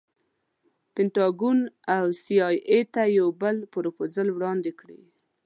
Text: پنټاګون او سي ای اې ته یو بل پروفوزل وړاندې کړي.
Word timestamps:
پنټاګون 0.93 1.59
او 1.95 2.05
سي 2.21 2.35
ای 2.47 2.55
اې 2.69 2.79
ته 2.93 3.01
یو 3.17 3.27
بل 3.41 3.55
پروفوزل 3.73 4.27
وړاندې 4.31 4.71
کړي. 4.79 4.99